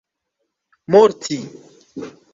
[0.95, 1.37] morti